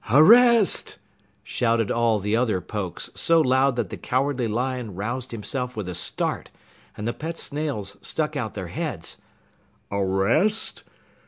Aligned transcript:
"Arrest!" 0.09 0.97
shouted 1.43 1.91
all 1.91 2.17
the 2.17 2.35
other 2.35 2.59
Pokes 2.59 3.11
so 3.13 3.39
loud 3.39 3.75
that 3.75 3.91
the 3.91 3.97
Cowardly 3.97 4.47
Lion 4.47 4.95
roused 4.95 5.29
himself 5.29 5.75
with 5.77 5.87
a 5.87 5.93
start, 5.93 6.49
and 6.97 7.07
the 7.07 7.13
pet 7.13 7.37
snails 7.37 7.97
stuck 8.01 8.35
out 8.35 8.55
their 8.55 8.69
heads. 8.69 9.17
"A 9.91 10.03
rest? 10.03 10.83